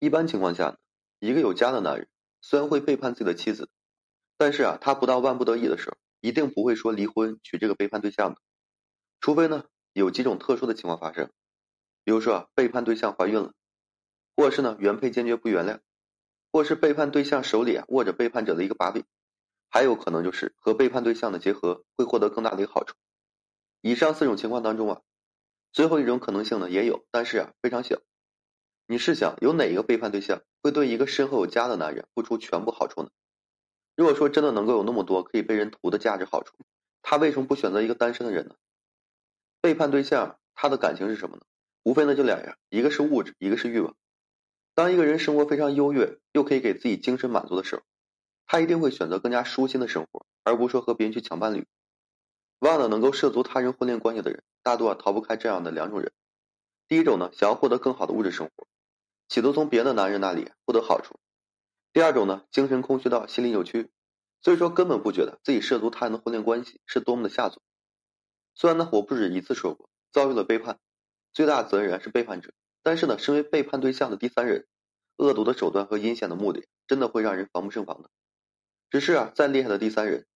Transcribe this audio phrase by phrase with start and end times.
[0.00, 0.78] 一般情况下，
[1.18, 2.08] 一个有家的男人
[2.40, 3.68] 虽然会背叛自己的妻子，
[4.38, 8.40] 但是啊，他不到万不得已的时候，一定不会说离婚娶这个背叛对象的。
[9.20, 11.30] 除非呢，有几种特殊的情况发生，
[12.02, 13.52] 比如说啊，背叛对象怀孕了，
[14.34, 15.80] 或是呢，原配坚决不原谅，
[16.50, 19.04] 或是背叛对象手里啊握着背叛者的一个把柄，
[19.68, 22.96] 还有可能就是和背叛对象的结合会获得更大的一个好处。
[23.82, 25.02] 以上四种情况当中啊，
[25.72, 28.00] 最后一种可能性呢也有，但是啊非常小。
[28.90, 33.10] 你试想，有哪一个背叛对象会对一个身后有家的男人付出全部好处呢？
[33.94, 36.56] 如果说真的能够有那么多可以被人图的价值好处，
[37.00, 38.56] 他为什么不选择一个单身的人呢？
[39.60, 41.42] 背叛对象他的感情是什么呢？
[41.84, 43.94] 无非呢就两样，一个是物质，一个是欲望。
[44.74, 47.82] 当一个人生活非常优越，又可以给自己精神满足的时候，
[48.48, 51.64] 他一定会选择更加舒心的生活，而不是说和别人去抢伴侣。
[52.58, 56.10] 忘了能够涉足他人婚恋关系的人，大多啊逃不开这样的两种人。
[56.88, 58.66] 第一种呢，想要获得更好的物质生活。
[59.30, 61.20] 企图从别的男人那里获得好处。
[61.92, 63.88] 第二种呢，精神空虚到心理扭曲，
[64.42, 67.62] 所以说根本不觉得自己涉足他人的婚恋关系是多么的下作。
[68.56, 70.80] 虽然呢，我不止一次说过，遭遇了背叛，
[71.32, 72.52] 最大的责任人是背叛者。
[72.82, 74.66] 但是呢，身为背叛对象的第三人，
[75.16, 78.10] 恶毒的手段和阴险的目的，真的会让人防不胜防的。
[78.90, 80.26] 只是啊，再厉害的第三人，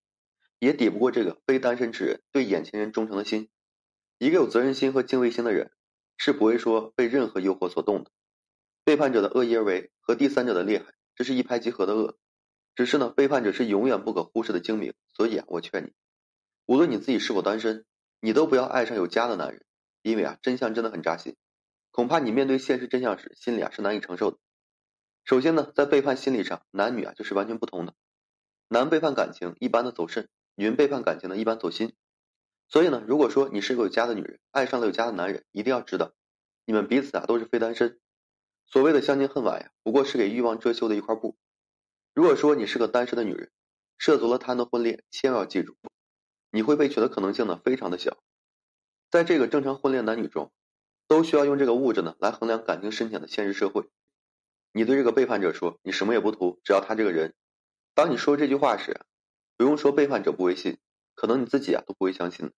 [0.60, 3.48] 也抵不过这个非单身之人对眼前人忠诚的心。
[4.18, 5.72] 一个有责任心和敬畏心的人，
[6.16, 8.12] 是不会说被任何诱惑所动的。
[8.84, 12.18] 背叛者的恶意而为和第三者的厉害，这是一拍即合的恶。
[12.74, 14.92] 只是呢，背叛者是永远不可忽视的精明。
[15.14, 15.92] 所以啊，我劝你，
[16.66, 17.86] 无论你自己是否单身，
[18.20, 19.64] 你都不要爱上有家的男人，
[20.02, 21.36] 因为啊，真相真的很扎心。
[21.92, 24.38] 恐怕你面对现实真相时，心里啊是难以承受的。
[25.24, 27.94] 首先呢，在背叛心理上，男女啊就是完全不同的。
[28.68, 31.94] 男背叛感情一般的走肾，女人背叛感情呢一般走心。
[32.68, 36.12] 所以呢，如果说你是个有家的女人，爱上了有家的男人，一定要知道，
[36.66, 37.98] 你们彼此啊都是非单身。
[38.66, 41.36] 所谓的相见恨晚呀，不过是给欲望遮羞的一块布。
[42.12, 43.50] 如果说你是个单身的女人，
[43.98, 45.76] 涉足了他的婚恋，千万要记住，
[46.50, 48.18] 你会被娶的可能性呢非常的小。
[49.10, 50.52] 在这个正常婚恋男女中，
[51.06, 53.88] 都需要用这个物质呢来衡量感情深浅的现实社会。
[54.72, 57.34] 你对这个背叛者说你什么也不图，只要他这个人。
[57.94, 59.00] 当你说这句话时，
[59.56, 60.78] 不用说背叛者不会信，
[61.14, 62.50] 可能你自己啊都不会相信。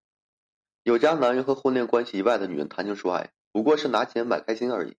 [0.81, 4.95] 有家男人和婚恋关系以外的女人谈情说爱，不过是拿钱买开心而已。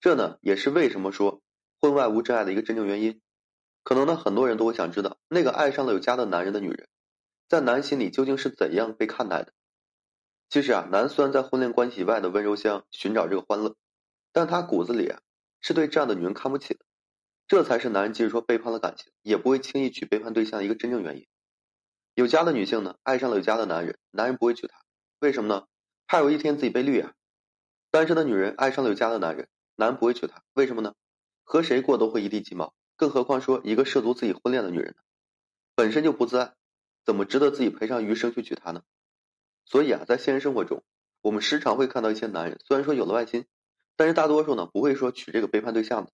[0.00, 1.42] 这呢，也是为什么说
[1.80, 3.20] 婚外无真爱的一个真正原因。
[3.82, 6.88] 可能呢，很多人都会想知道，那个爱上了有家的男人的女人，
[7.48, 9.52] 在男心里究竟是怎样被看待的？
[10.50, 13.76] 其实啊，男虽然在婚恋关系以外的温柔乡寻找这个欢乐，
[14.32, 15.20] 但他骨子里啊，
[15.60, 16.80] 是对这样的女人看不起的。
[17.46, 21.26] 这才是男人即使说背叛了感情，也不会轻易娶背叛对象的一个真正原因。
[22.14, 24.78] 有家的女性呢，爱上了有家的男人，男人不会娶她，
[25.20, 25.66] 为什么呢？
[26.06, 27.14] 怕有一天自己被绿啊。
[27.90, 29.48] 单身的女人爱上了有家的男人。
[29.78, 30.92] 男不会娶她，为什么呢？
[31.44, 35.02] 和谁过都会一地鸡毛，更何况说一个涉足自己婚恋的女人呢？
[35.76, 36.52] 本身就不自爱，
[37.04, 38.82] 怎么值得自己赔上余生去娶她呢？
[39.64, 40.82] 所以啊，在现实生活中，
[41.20, 43.46] 我们时常会看到一些男人，虽然说有了外心，
[43.94, 46.10] 但是大多数呢不会说娶这个背叛对象的。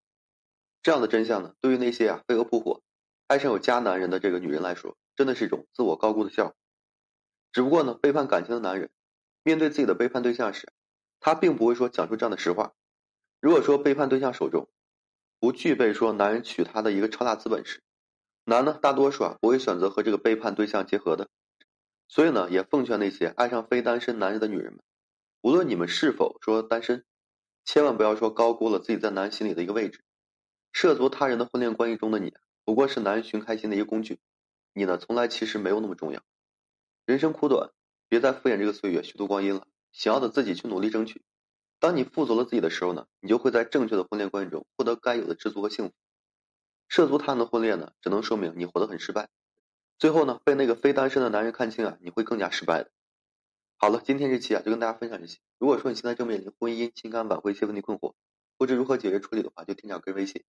[0.83, 2.83] 这样的真相呢，对于那些啊飞蛾扑火、
[3.27, 6.55] 爱上有家男人的这个女人来说，真的是一种自我高估的笑话。
[7.51, 8.91] 只不过呢，背叛感情的男人，
[9.43, 10.71] 面对自己的背叛对象时，
[11.19, 12.75] 他并不会说讲出这样的实话。
[13.45, 14.71] 如果说背叛对象手中
[15.39, 17.83] 不具备说男人娶她的一个超大资本时，
[18.47, 21.29] 男呢大多数啊不会选择和这个背叛对象结合的。
[22.09, 24.81] 所以呢，也奉劝那些爱上非单身男人的女人们，
[25.43, 27.05] 无论你们是否说单身，
[27.67, 30.03] 千万不要说高估了自己在男人心里的一个位置。
[30.73, 32.33] 涉足他人的婚恋关系中的你，
[32.65, 34.21] 不过是男人寻开心的一个工具，
[34.73, 36.23] 你呢从来其实没有那么重要。
[37.05, 37.73] 人生苦短，
[38.09, 41.21] 别再敷衍这个岁月虚度光阴了，想要的自己去努力争取。
[41.85, 45.95] 当你富足了自己的时候呢，你就会在正确的婚恋关系中获得该有的知足和幸福。
[46.89, 49.29] 涉足他人的婚恋呢，只能说明你活得很失败。
[49.99, 52.91] 最后呢，被那个非单身的男人看清啊，你会更加失败的。
[53.77, 55.41] 好了，今天这期啊，就跟大家分享这些。
[55.59, 58.15] 如果说你现在正面临婚姻、情感挽回一些问题困惑，
[58.57, 60.43] 不知如何解决处理的话，就添加个人微信，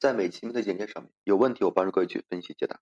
[0.00, 2.80] 在每期的简介上面有问题，我帮助各位去分析解答。